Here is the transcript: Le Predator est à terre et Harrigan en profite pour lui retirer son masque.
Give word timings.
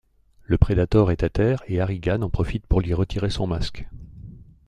Le 0.41 0.57
Predator 0.57 1.11
est 1.11 1.21
à 1.21 1.29
terre 1.29 1.61
et 1.67 1.79
Harrigan 1.79 2.23
en 2.23 2.29
profite 2.31 2.65
pour 2.65 2.81
lui 2.81 2.95
retirer 2.95 3.29
son 3.29 3.45
masque. 3.45 3.85